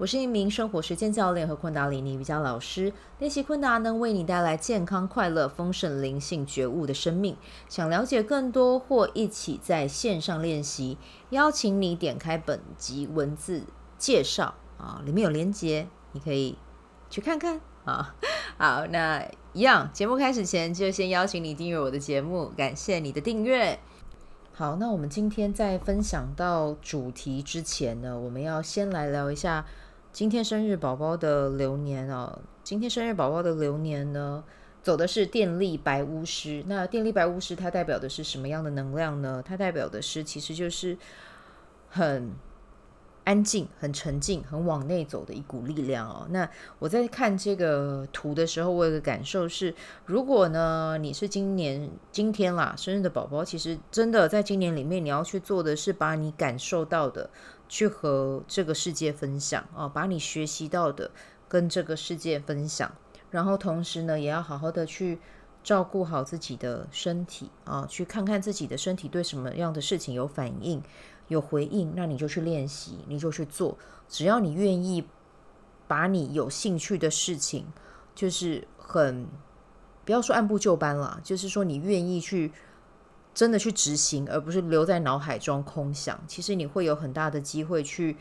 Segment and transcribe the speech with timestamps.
[0.00, 7.36] 我是一名生活实践教练和昆达里尼瑜伽老师，练习昆达能为你带来健康、快乐、丰盛、灵性觉悟的生命。
[7.68, 10.96] 想了解更多或一起在线上练习，
[11.28, 13.64] 邀请你点开本集文字
[13.98, 16.56] 介绍啊，里面有连接，你可以
[17.10, 18.14] 去看看啊。
[18.56, 23.78] 好，那一样，节目开始前就先邀请你订阅我的节目，感谢你的订阅。
[24.54, 29.66] 好，那我们今天在分享到主题之前呢，我们要先来聊一下。
[30.12, 34.42] 今天生日宝宝的流年哦，今天生日宝宝的流年呢，
[34.82, 36.64] 走的是电力白巫师。
[36.66, 39.40] 那电力白巫师它代表的是什么样的能量呢？
[39.46, 40.98] 它代表的是其实就是
[41.88, 42.32] 很
[43.22, 46.26] 安静、很沉静、很往内走的一股力量哦。
[46.30, 49.72] 那我在看这个图的时候，我有个感受是，
[50.06, 57.30] 如果呢你是今年今天啦生日的宝宝，其实真的在今年里面你要去做的是把你感受到的。
[57.70, 61.12] 去和这个世界分享啊，把你学习到的
[61.48, 62.92] 跟这个世界分享，
[63.30, 65.20] 然后同时呢，也要好好的去
[65.62, 70.82] 照顾好自己的身体啊，去看看自己的身体对什么样的事情有反应、
[71.28, 73.78] 有回应，那你就去练习，你就去做。
[74.08, 75.06] 只要你愿意
[75.86, 77.66] 把你有兴趣的事情，
[78.16, 79.28] 就是很
[80.04, 82.50] 不要说按部就班了，就是说你愿意去。
[83.40, 86.20] 真的去执行，而不是留在脑海中空想。
[86.26, 88.18] 其实你会有很大的机会去，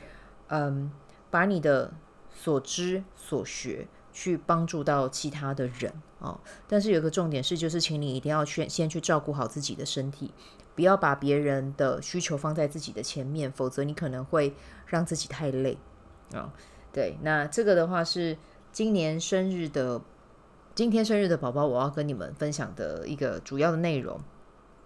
[0.47, 0.89] 嗯，
[1.29, 1.91] 把你的
[2.33, 6.39] 所知所学去帮助到其他的人哦。
[6.69, 10.33] 但是有个重点是，就是请你一定要去先去照顾好自己的身体，
[10.73, 15.77] 不要把别人的需求放在自己的前面，否则你可能会让自己太累
[16.33, 16.53] 啊，
[16.93, 18.37] 对，那这个的话是
[18.71, 19.99] 今年生日的，
[20.73, 24.17] 今天生日的宝宝，我要跟你们分享的一个主要的内容。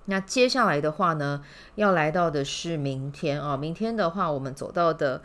[0.05, 1.43] 那接下来的话呢，
[1.75, 3.55] 要来到的是明天啊。
[3.55, 5.21] 明天的话，我们走到的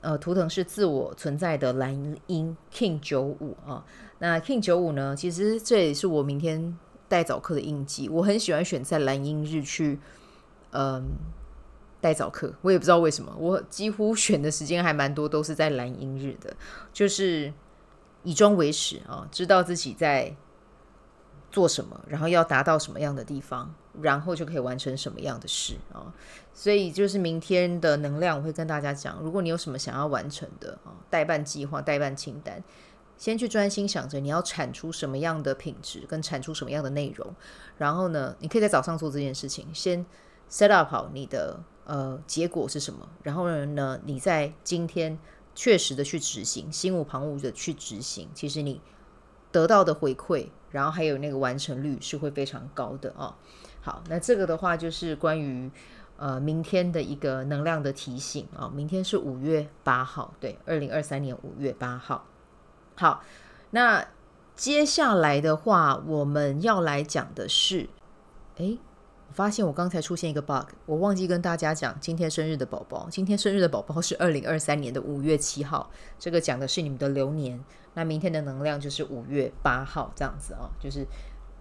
[0.00, 3.84] 呃图腾是自我存在的蓝鹰 King 九五啊。
[4.18, 6.78] 那 King 九五呢，其实这也是我明天
[7.08, 8.08] 带早课的印记。
[8.08, 9.98] 我很喜欢选在蓝鹰日去
[10.74, 11.04] 嗯、
[12.00, 16.56] 带早课，我也不知道为什么，我几乎选的时间还蛮多，都是在蓝鹰日的，
[16.94, 17.52] 就是
[18.22, 20.34] 以终为始啊，知道自己在
[21.52, 23.72] 做什么，然后要达到什么样的地方。
[24.00, 26.14] 然后就可以完成什么样的事啊？
[26.54, 32.64] 所以就是明天的能量，我会跟大家讲，如果你有什么想要完成的啊，代办计划、代办清单，
[33.18, 37.34] 先去专心想着你要产出什么样的品质，跟产出什么样的内容。
[37.76, 40.06] 然后呢，你可以在早上做这件事情，先
[40.50, 43.06] set up 好你的呃结果是什么。
[43.22, 45.18] 然后呢，你在今天
[45.54, 48.80] 确实的去执行，心无旁骛的去执行，其实你
[49.50, 53.32] 得到的回馈，然后还有那个完成率是会非常高的哦。
[53.80, 55.70] 好，那这个的话就是关于
[56.16, 58.70] 呃明天的一个能量的提醒啊。
[58.74, 62.26] 明天是五月八号，对，二零二三年五月八号。
[62.96, 63.22] 好，
[63.70, 64.06] 那
[64.54, 67.88] 接下来的话我们要来讲的是，
[68.56, 68.78] 诶，
[69.32, 77.58] 我发现我刚才出现一个 bug，我忘记跟大家讲今天生日的宝宝，今天生日的宝宝是二零二三年的五月七号，这个讲的是你们的流年。
[77.94, 81.06] 那明天的能量就是五月八号这样子啊，就是。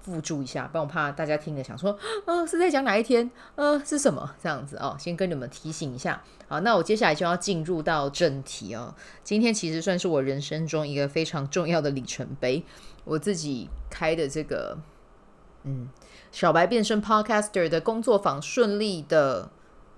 [0.03, 1.95] 附注一下，不然我怕大家听了想说，
[2.25, 3.29] 呃，是在讲哪一天？
[3.53, 4.33] 呃，是什么？
[4.41, 6.19] 这样子哦，先跟你们提醒一下。
[6.47, 8.95] 好，那我接下来就要进入到正题哦。
[9.23, 12.65] 今天其实算是我人生中一个非常重要的里程碑，
[13.03, 14.75] 我自己开的这个，
[15.63, 15.89] 嗯，
[16.31, 19.49] 小白变身 Podcaster 的工作坊顺利的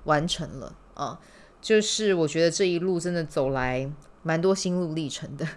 [0.03, 1.19] 完成了啊。
[1.62, 3.89] 就是我觉得这一路真的走来
[4.21, 5.48] 蛮多心路历程的。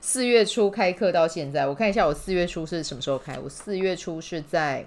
[0.00, 3.38] 四月初开课到现在，我看一下我四月初是什么时候开？
[3.38, 4.86] 我四月初是在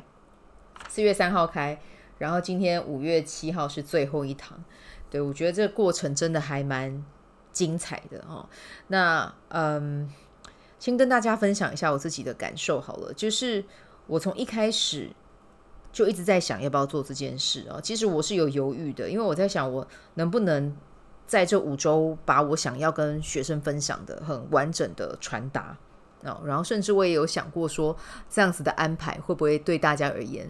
[0.87, 1.79] 四月三号开，
[2.17, 4.63] 然后今天五月七号是最后一堂。
[5.09, 7.03] 对，我觉得这个过程真的还蛮
[7.51, 8.47] 精彩的哦。
[8.87, 10.07] 那嗯，
[10.79, 13.63] 先跟大家分享一下我自己的感受好了，就是
[14.09, 15.09] 我从一开始
[15.93, 17.79] 就一直在想要不要做这件事啊。
[17.81, 20.75] 其实我是有犹豫的，因为我在想我能不能。
[21.29, 25.77] 在这五周，把我想要跟学生分享的很完整的传达，
[26.23, 27.95] 然后甚至我也有想过说，
[28.27, 30.49] 这样子的安排会不会对大家而言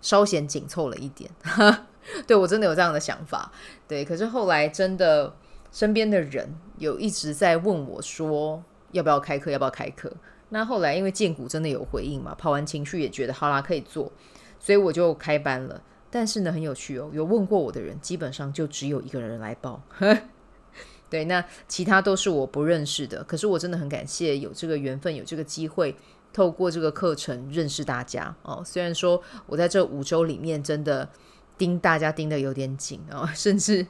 [0.00, 1.30] 稍显紧凑了一点？
[2.26, 3.52] 对，我真的有这样的想法，
[3.86, 4.02] 对。
[4.06, 5.36] 可是后来真的
[5.70, 9.50] 身边的人有一直在问我说，要不要开课？
[9.50, 10.10] 要不要开课？
[10.50, 14.12] 那后来因为荐股真的有回应嘛，跑完情绪也觉得好啦，可以做，
[14.58, 15.82] 所以我就开班了。
[16.10, 19.80] 但是呢，很有趣哦，有问过我的人，基本上就只有一个人来报。
[21.08, 23.22] 对，那其他都是我不认识的。
[23.24, 25.94] 可是我真的很感谢有这个缘分，有这个机会，
[26.32, 28.62] 透过这个课程认识大家哦。
[28.64, 31.08] 虽然说我在这五周里面真的
[31.56, 33.86] 盯大家盯得有点紧哦，甚至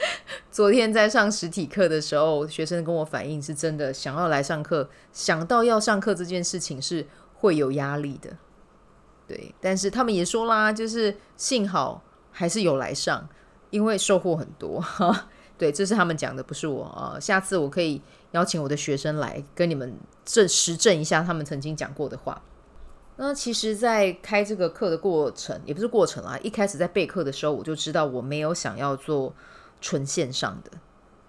[0.50, 8.30] 昨天在上实体课的时候，学生跟我反映是真的想要来上课，想到要上课这件事情是会有压力的。
[9.26, 12.02] 对，但是他们也说啦，就是幸好
[12.32, 13.28] 还是有来上，
[13.70, 14.84] 因为收获很多。
[15.56, 17.20] 对，这是他们讲的，不是我啊。
[17.20, 18.00] 下次我可以
[18.32, 19.94] 邀请我的学生来跟你们
[20.24, 22.42] 证实证一下他们曾经讲过的话。
[23.16, 26.38] 那其实，在开这个课的过程，也不是过程啦。
[26.42, 29.34] 一开始在备课的时候，我就知道我没有想要做
[29.80, 30.70] 纯线上的，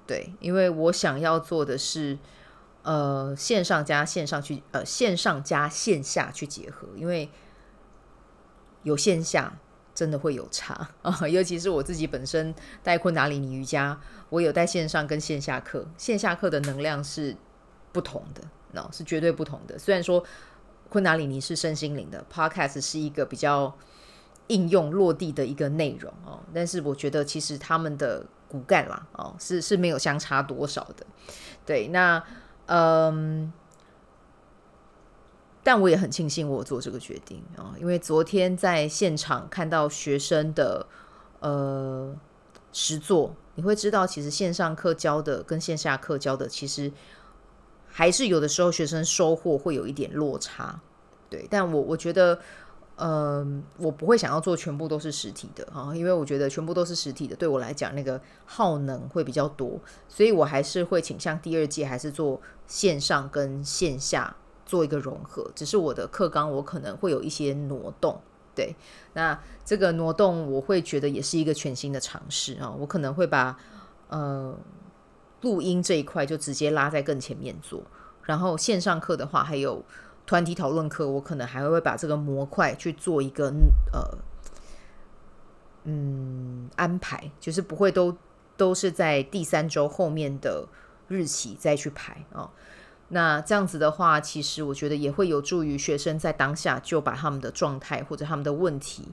[0.06, 2.18] 对，因为我想要做的是
[2.84, 7.30] 呃线上加线上去，呃线上加线下去结合，因为
[8.84, 9.58] 有线下。
[9.94, 14.00] 真的会有差 啊，尤其是我自己本身带昆达里尼瑜伽，
[14.30, 17.36] 我有带线上跟线下课，线下课的能量是
[17.92, 19.78] 不同的，那是绝对不同的。
[19.78, 20.24] 虽然说
[20.88, 23.78] 昆达里尼是身心灵的，Podcast 是一个比较
[24.48, 31.06] 应用落地的一个内容哦，但是我觉得其实他们的骨干啦，哦，是是没有相差多少的。
[31.66, 32.22] 对，那
[32.66, 33.54] 嗯。
[35.64, 40.88] 但我也很庆幸我做这个决定啊，因为昨天在现场看到学生的
[41.40, 42.16] 呃
[42.74, 46.92] 实作，你会知道其实线上课教的跟线下课教的其实
[47.88, 50.80] 还是有的时候学生收获会有一点落差，
[51.30, 51.46] 对。
[51.48, 52.40] 但我我觉得，
[52.96, 53.46] 呃，
[53.78, 64.36] 我不会想要做全部都是实体的啊，因为我觉得全部都是实体的对我来讲那个耗能会比较多，所以我还是会倾向第二届还是做线上跟线下。
[64.64, 68.22] 做一个融合，只是我的课纲我可能会有一些挪动，
[68.56, 68.74] 对，
[69.16, 73.58] 那这个挪动我会觉得也是一个全新的尝试啊，我可能会把
[74.08, 74.56] 呃
[75.42, 77.84] 录音这一块就直接拉在更前面做，
[78.24, 79.84] 然后线上课的话还有
[80.26, 83.52] 团体讨论课，我可能还会把这个模块去做一个
[83.92, 84.18] 呃
[85.84, 88.16] 嗯安排，就是不会都
[88.56, 90.68] 都是在第三周后面的
[91.08, 92.50] 日期再去排哦。
[93.10, 99.10] 那这样子的话，其实我觉得也会有助于学生在当下就把他们的状态或者他们的问题，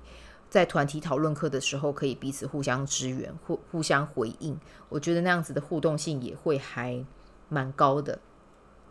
[0.49, 4.57] 在团体讨论课的时候可以彼此互相支援、互互相回应。
[4.89, 7.05] 我觉得那样子的互动性也会还
[7.49, 8.21] 蛮高的。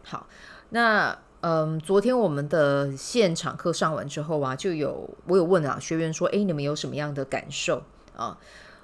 [0.04, 0.28] 好，
[0.72, 1.18] 那
[1.50, 7.82] 嗯，昨天我们的现场课上完之后啊，就有我有问啊学员说，诶，你们有什么样的感受
[8.18, 8.38] 啊？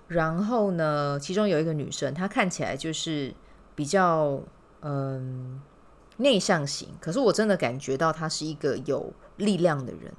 [0.08, 3.34] 然后呢，其中有一个女生，她看起来就是
[3.76, 4.40] 比较
[4.80, 5.62] 嗯。
[6.18, 10.14] 内向型，可是我真的感觉到她是一个有力量的人，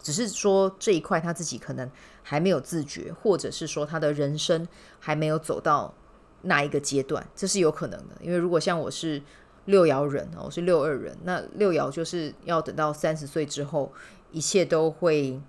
[0.00, 1.88] 只是说这一块他自己可能
[2.22, 4.66] 还没有自觉，或者是说他的人生
[4.98, 5.92] 还没有走到
[6.40, 8.16] 那一个阶段，这是有可能的。
[8.22, 9.22] 因为如果像我是
[9.66, 13.92] 六爻人，我是六二人，那六爻就是要等到三十岁之后，
[14.30, 15.40] 一切都会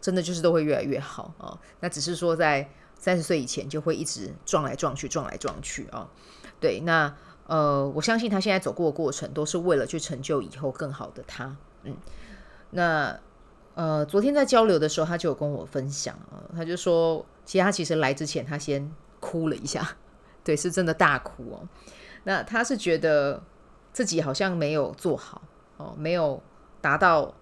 [0.00, 1.58] 真的就是都会越来越好啊。
[1.80, 2.68] 那只是说在
[2.98, 6.08] 三十岁以前就会一直撞来撞去，撞来撞去啊。
[6.58, 7.14] 对，那。
[7.46, 11.56] 呃，我相信他现在走过的过程都是为了去成就以后更好的他。
[11.82, 11.96] 嗯，
[12.70, 13.18] 那
[13.74, 19.96] 呃，昨天在交流的时候，他就有跟我分享啊，他就说，其实他其实来之前他先哭了一下，
[20.44, 21.68] 对，是真的大哭哦。
[22.22, 23.42] 那他是觉得
[23.92, 25.42] 自己好像没有做好
[25.76, 26.42] 哦，没有
[26.80, 27.34] 达到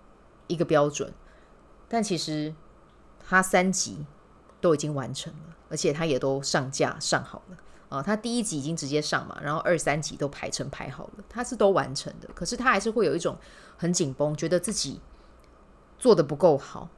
[0.47, 1.13] 一个标准，
[1.89, 2.55] 但其实
[3.27, 4.05] 他三级
[4.61, 7.57] 都已经完成了，而且他也都上架上好了。
[7.89, 12.29] 啊、哦，他第一集已经直接上嘛，然后二三集都排成排好了，他是都完成的。
[12.35, 13.37] 可是他还是会有一种
[13.79, 15.01] 很紧绷，觉得自己
[15.99, 16.91] 做的不够好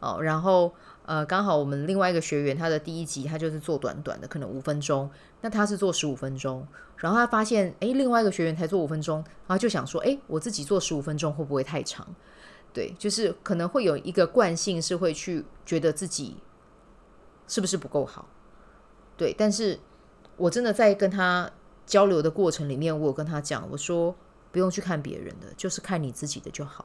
[0.00, 0.20] 哦。
[0.20, 0.74] 然后
[1.06, 5.08] 呃，刚好我们另外一个学员，他的第一集他就是做短短的，可能五分钟，
[5.40, 6.66] 那他是做十五分钟。
[6.98, 12.06] 然后他发现，诶，另外一个学员才做五分钟，然后就想说，诶，我自己做十五分钟会不会太长？
[12.72, 16.36] 对，就是可能会有一个惯性是会去觉得自己
[17.48, 18.28] 是不是不够好？
[19.16, 19.78] 对，但是。
[20.38, 21.50] 我真的在跟他
[21.86, 24.14] 交流的过程里面，我有跟他讲，我说
[24.52, 26.84] 不用去看别人的，就是看你自己的就好，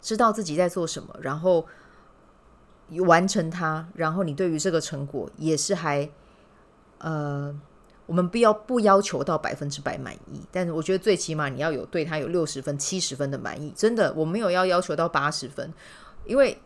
[0.00, 1.66] 知道自己在做什么，然后
[3.00, 6.08] 完成它，然后你对于这个成果也是还
[6.98, 7.54] 呃，
[8.06, 15.72] 我们不要不要求到百分之百满意，但是我觉得最起码你要有对他有六十分、七十分的满意，真的我没有要要求到八十分，
[16.24, 16.58] 因为。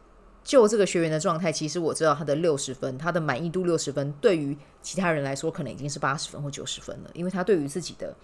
[0.47, 8.15] 就这个学员的状态，其实我知道他的六十分，他的满意度六十分，对于其他人来说可能已经是八十分或九十分了，因为他对于自己的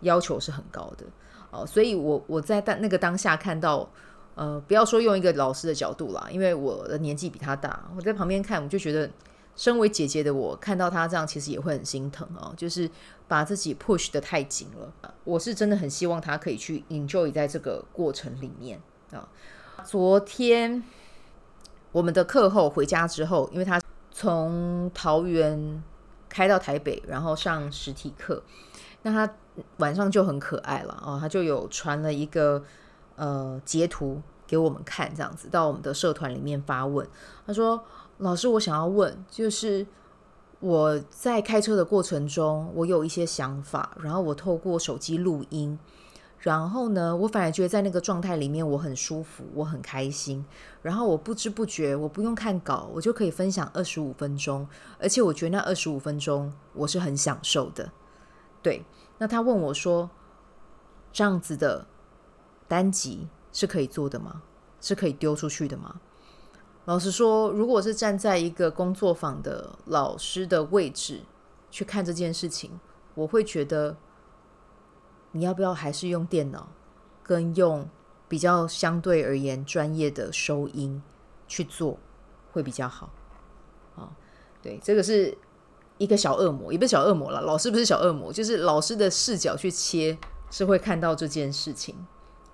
[0.00, 1.06] 要求是很高的
[1.52, 1.64] 哦。
[1.64, 3.88] 所以我我在当那个当下看到，
[4.38, 9.10] 呃，不要说用一个老师的角度啦，因为我的年纪比他大，我在旁边看，我就觉得，
[9.56, 12.88] 身为姐姐的我看到他这样，其实也会很心疼哦，就是
[13.26, 15.12] 把自己 push 得太紧了。
[15.24, 18.80] 我是真的很希望他可以去 enjoy 在这个过程里面
[19.10, 19.28] 啊。
[19.84, 20.84] 昨天
[21.90, 23.80] 我们的课后回家之后，因为他
[24.12, 25.82] 从桃园
[26.28, 28.40] 开到台北，然后上实体课，
[29.02, 29.34] 那他
[29.78, 32.62] 晚上就很可爱了哦，他就有传了一个。
[33.18, 37.06] 呃，截图给我们看，这样子到我们的社团里面发问。
[37.44, 37.82] 他说
[38.18, 39.84] ：“老师，我想要问，就是
[40.60, 45.76] 我在开车的过程中，我有一些想法，然后我透过手机录音，
[46.38, 50.44] 然后呢，我反而觉得在那个状态里面我很舒服，我很开心。
[50.80, 54.66] 然后我不知不觉，我不用看稿，我就可以分享二十五分钟，
[55.00, 57.90] 而且我觉得那二十五分钟我是很享受的。
[58.62, 58.84] 对，
[59.18, 60.08] 那他问我说，
[61.12, 61.84] 这样子的。”
[62.68, 64.42] 单集是可以做的吗？
[64.80, 66.00] 是可以丢出去的吗？
[66.84, 71.22] 老实说，如果是站在一个工作坊的老师的位置
[71.70, 72.78] 去看这件事情，
[73.14, 73.96] 我会觉得
[75.32, 76.68] 你要不要还是用电脑，
[77.22, 77.88] 跟用
[78.28, 81.02] 比较相对而言专业的收音
[81.46, 81.98] 去做
[82.52, 83.10] 会比较好。
[83.96, 84.12] 啊，
[84.62, 85.36] 对，这个是
[85.98, 87.42] 一个小恶魔，也不是小恶魔了。
[87.42, 90.16] 老师不是小恶魔，就是老师的视角去切，
[90.50, 91.94] 是会看到这件事情。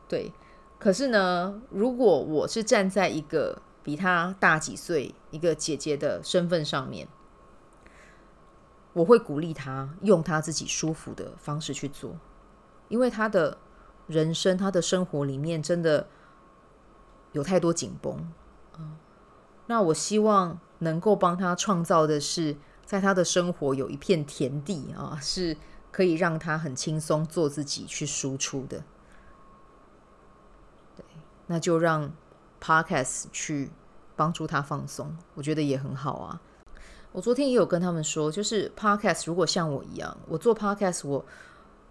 [0.09, 0.33] 对，
[0.79, 7.09] 可是呢，如果我是站在一个比他大几岁、一个姐姐的身份上面，
[8.93, 12.17] 我会鼓励他用他自己舒服的方式去做，
[12.89, 13.59] 因为他的
[14.07, 16.07] 人生、他的生活里面真的
[17.33, 18.31] 有太多紧绷。
[18.79, 18.97] 嗯，
[19.67, 25.57] 那我希望能够帮他创造的是，在他的生活有一片田地啊，是
[25.91, 28.85] 可以让他很轻松做自己去输出的。
[31.47, 32.13] 那就让
[32.61, 33.71] Podcast 去
[34.17, 36.41] 帮助他放松，我觉得也很好啊。
[37.13, 41.25] 我昨天也有跟他们说，就是 Podcast 如果像我一样，我做 Podcast，我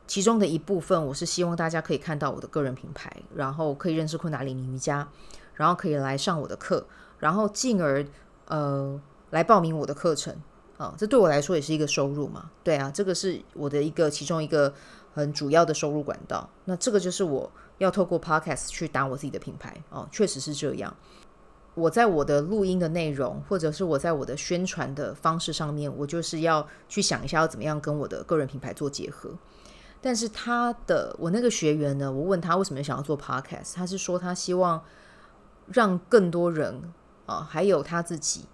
[0.05, 5.07] 其中的一部分，我是希望大家可以看到我的个人品牌，然后可以认识昆达里尼瑜伽，
[5.53, 6.85] 然后可以来上我的课，
[7.19, 8.05] 然后进而
[8.47, 10.35] 呃来报名我的课程
[10.77, 12.49] 啊，这对我来说也是一个收入嘛。
[12.61, 14.73] 对啊，这个是我的一个其中一个
[15.13, 16.49] 很主要的收入管道。
[16.65, 17.51] 那这个就是我。
[17.79, 20.95] 要透过 Podcast 去打我自己的品牌哦，确实是这样。
[21.73, 29.31] 我在我的录音的内容，或者是我在我的宣传的方式上面，我就是要去想一下要怎么样跟我的个人品牌做结合。
[29.99, 34.81] 但是他的我那个学员呢，我问他为什么想要做 Podcast，他是说他希望
[35.65, 36.93] 让更多人
[37.25, 38.45] 啊、还有他自己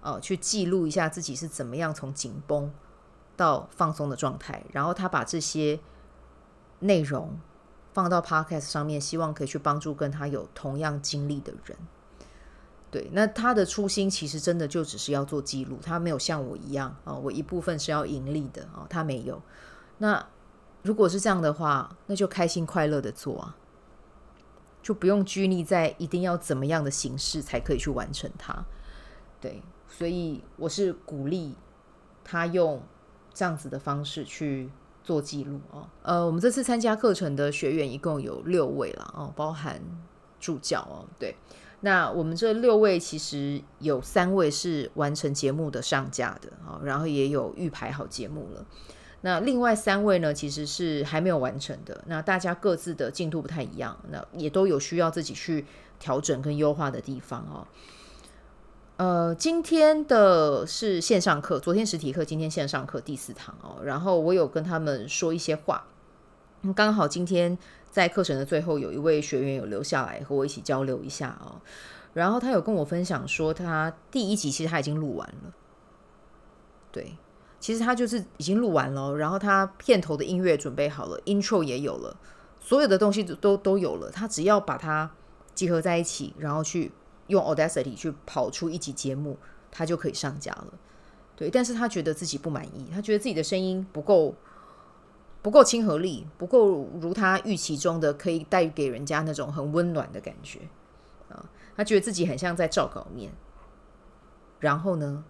[0.00, 2.70] 啊、去记录一下自己是怎么样从紧绷
[3.36, 5.78] 到放松的状态，然后他把这些
[6.84, 7.36] 内容。
[7.92, 11.78] 放到 Podcast 上面，希望可以去帮助跟他有同样经历的人。
[12.90, 19.40] 对，那他的初心其实真的就只是要做记录，他没有像我一样啊、哦，我一部分是要盈利的啊、哦，他没有。
[19.98, 20.26] 那
[20.82, 23.56] 如果是这样的话，那就开心快乐的做啊，
[24.82, 28.64] 就不用拘泥在一定要怎么样的形式才可以去完成它。
[29.40, 31.54] 对，所以我是鼓励
[32.24, 32.82] 他用
[33.32, 34.68] 这样子的方式去。
[35.04, 39.78] 做记录哦，呃，我们这次参加课程的学员一共有六位了哦，包含
[40.40, 41.36] 助教哦，对，
[41.80, 48.64] 那我们这六位其实有三位是完成节目的上架的啊，然后也有预排好节目了，
[49.20, 55.66] 那另外三位呢，其实是还没有完成的，那大家各自的进度不太一样，那也都有需要自己去
[56.00, 57.68] 调整跟优化的地方哦。
[58.96, 63.82] 呃，今天的是线上课，昨天实体课，今天线上课第四堂哦。
[63.82, 65.84] 然后我有跟他们说一些话，
[66.76, 67.58] 刚好今天
[67.90, 71.60] 在课程的最后，有一位学员有留下来和我一起交流一下哦。
[72.12, 75.52] 然后他有跟我分享说，他第一集其实他已经录完了，
[76.92, 77.16] 对，
[77.58, 79.16] 其实他就是已经录完了。
[79.16, 82.16] 然后他片头的音乐准备好了，intro 也有了，
[82.60, 85.10] 所有的东西都都有了，他只要把它
[85.52, 86.92] 集合在一起，然后去。
[87.28, 89.38] 用 Audacity 去跑出一集节目，
[89.70, 90.66] 他就可以上架了。
[91.36, 94.34] 对，但是他觉得自己不满意，他觉得自己的声音不够
[95.42, 100.60] 不够亲和力，不够如他预期中的可以带给人家那种很温暖的感觉
[101.28, 101.44] 啊。
[101.76, 103.32] 他觉得自己很像在照稿念，
[104.60, 105.24] 然后呢，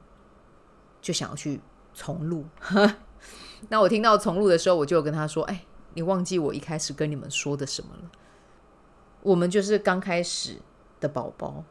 [1.01, 1.61] 就想要去
[1.95, 2.45] 重录。
[3.71, 8.11] 那我听到重录的时候，我就跟他说：“哎，你忘记我一开始跟你们说的什么了？
[9.23, 10.59] 我们就是刚开始
[11.01, 11.65] 的宝宝。”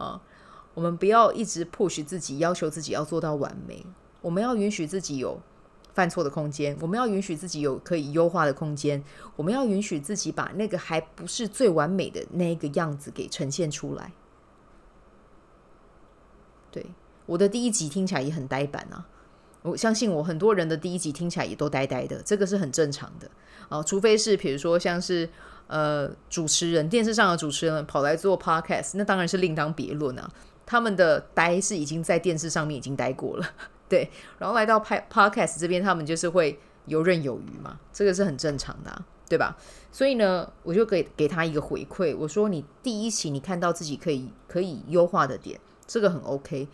[0.00, 0.20] 啊，
[0.74, 3.84] 我们不要一直 push 自己，要求自己要做到完美。
[4.22, 5.40] 我们要允许自己有
[5.92, 9.02] 犯错的空间，我们要允许自己有可以优化的空间，
[9.36, 14.12] 我们要允许自己把那个还不是最完美的那个样子给呈现出来。
[16.70, 16.86] 对，
[17.26, 19.06] 我的第一集听起来也很呆板啊，
[19.62, 23.30] 我相信我很多人的第一集听起来也都呆呆的，这个是很正常的
[23.68, 25.28] 啊，除非是比如说像是
[25.66, 30.30] 呃主持人，电视上的主持人跑来做 podcast，那当然是另当别论啊，
[30.64, 33.46] 他们的呆是已经在电视上面已经呆过了。
[33.88, 39.56] 对，然后来到拍 Podcast 这边，他们就是会游刃有余嘛，这个是很正常的，对吧？
[39.90, 46.68] 所以呢，我就给给他一个回馈，我说你第一期你看到自己可以可以优化的点，这个很 OK，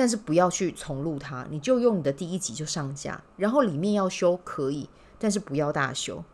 [0.00, 4.88] 但是不要去重录它，你就用你的第一集就上架，然后里面要修可以，
[5.18, 6.24] 但是不要大修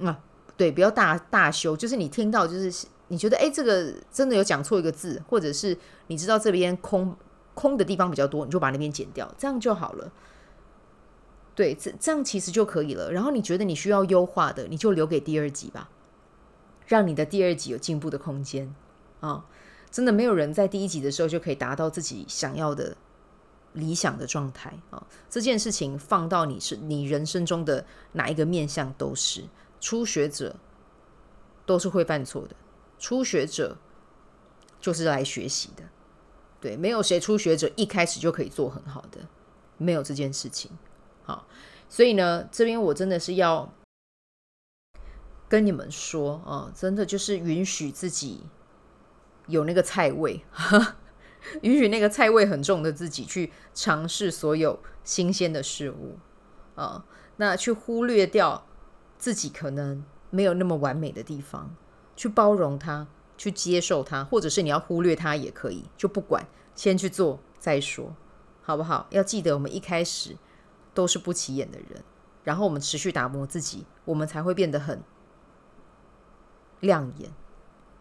[0.00, 0.20] 啊，
[0.56, 7.16] 对，不要大大修，就是你听到就是你觉得哎，这个真的有讲错一个字，或者是你知道这边空。
[7.58, 10.12] 空的地方比较多，你就把那边剪掉，这样就好了。
[11.54, 13.10] 对，这这样其实就可以了。
[13.10, 15.88] 然后你觉得你需要优化的，你就留给第二集吧，
[16.86, 18.74] 让你的第二集有进步的空间
[19.20, 19.46] 啊、
[19.90, 22.94] 真的没有人在第一集的时候就可以达到自己想要的
[23.76, 29.44] 理想的状态啊、这件事情放到你是你人生中的哪一个面向都是，
[29.80, 30.56] 初学者
[31.64, 32.56] 都是会犯错的，
[32.98, 33.76] 初学者
[34.80, 35.84] 就是来学习的。
[36.58, 39.20] 对，没有谁初学者一开始就可以做很好的，
[39.76, 40.70] 没有这件事情。
[41.22, 41.46] 好，
[41.88, 43.72] 所以呢，这边我真的是要
[45.48, 48.40] 跟你们说啊，真的就是允许自己
[49.48, 50.42] 有那个菜味，
[51.62, 56.18] 允许那个菜味很重的自己去尝试所有新鲜的事物
[56.74, 57.04] 啊，
[57.36, 58.66] 那去忽略掉
[59.18, 61.74] 自己可能没有那么完美的地方，
[62.14, 63.08] 去包容它。
[63.38, 66.42] 去接受它，或者是你要忽略它也可以，就不管，
[66.74, 68.16] 先去做再说，
[68.62, 69.06] 好不好？
[69.10, 70.38] 要记得，我们一开始
[70.94, 72.02] 都是不起眼的人，
[72.44, 75.02] 然后我们持续打磨自己，我们才会变得很
[76.80, 77.30] 亮眼，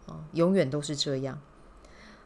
[0.06, 1.42] 哦，永远都是这样。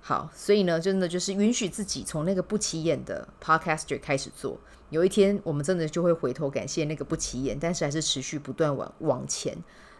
[0.01, 4.57] 好，所以呢，真的就是允许自己从那个不起眼的 podcaster 开始做，
[4.89, 9.55] 有一天我们真的就会回头感谢那个不起眼，但是还是持续不断往往前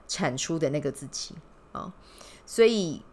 [0.07, 1.35] 产出的那个自己
[1.73, 1.93] 啊。
[2.45, 3.03] 所以，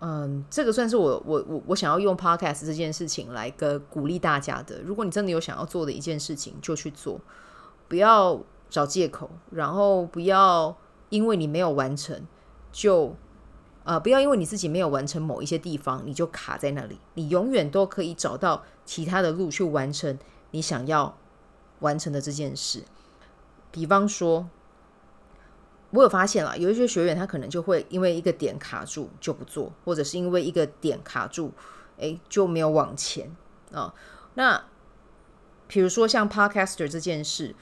[0.00, 4.80] 嗯，这个算是我我我我想要用 podcast 这件事情来个鼓励大家的。
[4.82, 7.20] 如果你真的有想要做的一件事情，就去做，
[7.86, 10.76] 不要找借口，然后不要
[11.10, 12.26] 因为你没有完成，
[12.72, 13.14] 就
[13.84, 16.98] 呃，不要因为你自己没有完成某一些地方，你就卡在那里。
[17.14, 20.18] 你永远都可以找到其他的路去完成
[20.50, 21.16] 你想要
[21.80, 22.82] 完成的这件事。
[23.70, 24.48] 比方说。
[25.90, 31.52] 我有发现了，有一些学员他可能就会因为一个点卡住就不做，或者是因为一个点卡住，
[31.98, 33.30] 诶，就没有往前
[33.70, 33.94] 啊、
[34.34, 34.64] 那
[35.68, 37.54] 比如说像 Podcaster 这件事，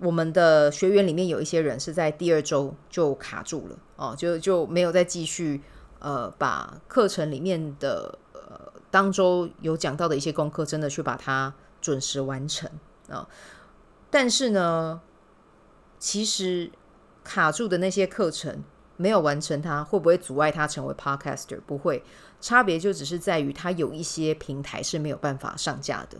[0.00, 5.62] 我们的学员里面有一些人是在第二周就卡住了哦，就就没有再继续
[5.98, 12.70] 呃把课程里面的呃当周有讲到的一些功课真的去把它准时完成
[13.08, 13.28] 啊、
[14.10, 15.00] 但是呢，
[15.98, 16.70] 其实。
[17.22, 18.64] 卡住的那些课程
[18.96, 21.60] 没有完成，它会不会阻碍他成为 podcaster？
[21.66, 22.02] 不会，
[22.40, 26.16] 差别就只是在于他有一些平台是没有办法上架的。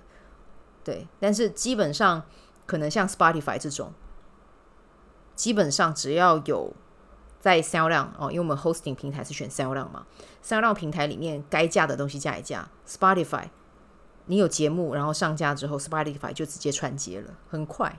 [0.84, 2.22] 对，但是基本上
[2.70, 3.92] 可能像 Spotify 这种，
[5.34, 6.72] 基本上只要有
[7.40, 10.06] 在 SoundOn 哦，因为我们 hosting 平台是选 SoundOn 嘛
[10.44, 13.46] ，SoundOn 平台里面该架的东西架一架，Spotify
[14.26, 17.98] 你有节目然后上架之后，Spotify 就直接串接了，很快。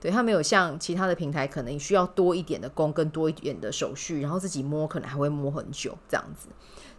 [0.00, 6.48] 对，它没有像其他的平台，可能需要多一点的工跟多一点的手续，然后自己摸可能还会摸很久这样子。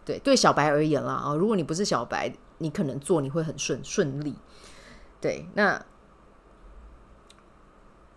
[0.06, 4.36] 对，对小白而言啦啊，如果你不是小白，你可能做你会很顺顺利。
[5.20, 5.86] 对，那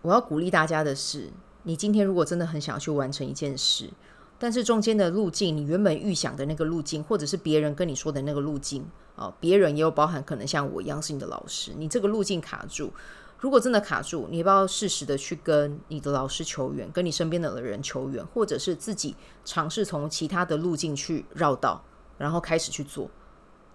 [0.07, 1.29] 我要鼓励大家的是，
[1.63, 3.89] 你今天如果真的很想要去完成一件事，
[4.39, 8.85] 但是中间的路径，你原本预想的那个路径，或者是别人跟你说的那个路径
[9.17, 12.93] 啊，别人也有包含可能像我一样是你的老师，你这个路径卡住。
[13.39, 21.83] 如果真的卡住，你要不要适时的去跟你的老师求援，跟你身边的人求援，或者是自己尝试从其他的路径去绕道，
[22.17, 23.09] 然后开始去做，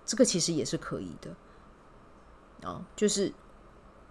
[0.06, 1.30] 这个其实也是可以的。
[2.66, 3.30] 啊，就是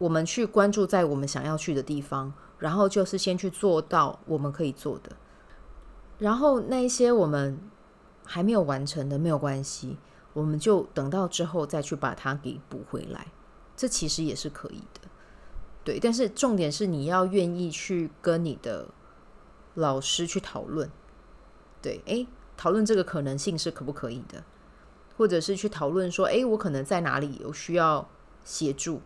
[0.02, 5.12] 我们去关注在我们想要去的地方，然后就是先去做到我们可以做的，
[6.18, 7.60] 然后那一些我们
[8.26, 10.00] 还没有完成的没有关系，
[10.34, 13.28] 我们就等到之后再去把它给补回来，
[13.78, 15.02] 这其实也是可以的。
[15.84, 18.88] 对，但是重点是你要愿意去跟你的
[19.76, 20.90] 老师去讨论，
[21.80, 24.44] 对，诶，讨论这个可能性是可不可以的，
[25.16, 28.10] 或者是去讨论说，诶，我可能在哪里有需要
[28.44, 29.02] 协助，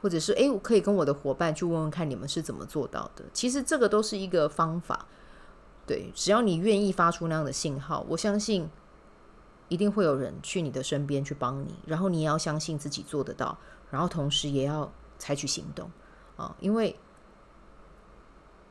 [0.00, 3.24] 或者是诶，我可以跟我的伙伴去问问看你们是怎么做到的。
[3.32, 5.06] 其实这个都是一个方法，
[5.86, 8.68] 对，只要你愿意发出那样的信号，我相信
[9.68, 11.74] 一定会有人去你的身边去帮你。
[11.86, 13.58] 然后你也要相信自己做得到，
[13.90, 15.90] 然后同时也要采取行动
[16.36, 16.96] 啊，因为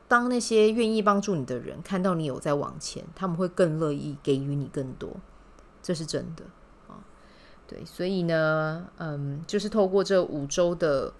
[0.08, 5.10] 当那些愿意帮助你的人看到你有在往前，他们会更乐意给予你更多，
[5.80, 6.44] 这是真的。
[7.70, 11.12] 对，所以呢，嗯，就是透过这五周的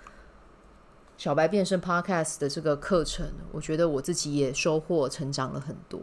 [1.17, 6.01] 小白变身 Podcast 的这个课程，我觉得我自己也收获成长了很多。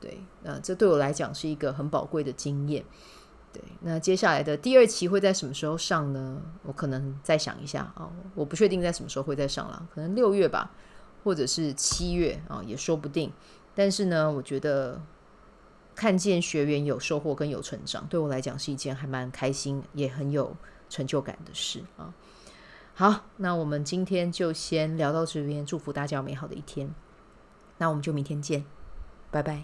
[0.00, 2.84] 对，那这对我来讲是一个很宝贵的经验。
[3.52, 6.42] 对，那接下来的第二期会在什么时候上呢？
[6.64, 10.72] 我可能再想一下啊，我不确定在什么时候会再上了，可能六月吧，
[11.22, 13.32] 或者是七月啊，也说不定。
[13.72, 15.00] 但是呢，我觉得。
[15.96, 20.54] 看见学员有收获跟有成长，对我来讲是一件还蛮开心也很有
[20.90, 22.14] 成就感的事啊。
[22.94, 26.94] 好，那我们今天就先聊到这边，祝福大家有美好的一天。
[27.78, 28.64] 那我们就明天见，
[29.30, 29.62] 拜拜。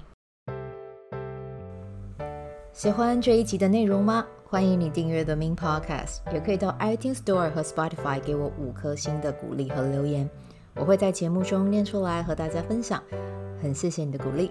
[2.73, 4.27] 喜欢这一集的内容吗？
[4.45, 10.29] 欢迎你订阅 The Min Podcast，也可以到 iTunes Store 和 Spotify 给我五颗星的鼓励和留言，
[10.75, 13.03] 我会在节目中念出来和大家分享。
[13.63, 14.51] 很谢谢你的鼓励。